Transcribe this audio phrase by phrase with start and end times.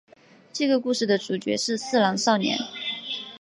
[0.51, 2.57] 这个故事的主角是四郎少年。